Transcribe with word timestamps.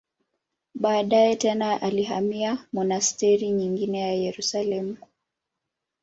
Baadaye 0.75 1.35
tena 1.35 1.81
alihamia 1.81 2.65
monasteri 2.73 3.51
nyingine 3.51 4.01
za 4.03 4.09
Yerusalemu. 4.13 4.97